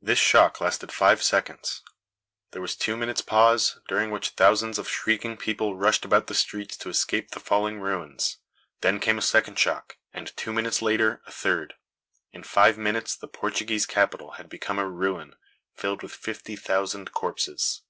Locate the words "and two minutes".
10.14-10.82